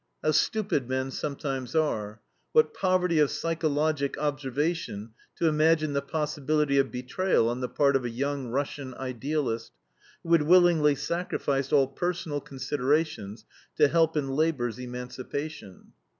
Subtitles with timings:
[0.23, 2.21] How stupid men sometimes are!
[2.53, 8.03] What poverty of psychologic observation to imagine the possibility of betrayal on the part of
[8.03, 9.73] a young Russian idealist,
[10.23, 13.45] who had willingly sacrificed all personal considerations
[13.75, 15.93] to help in labor's emancipation.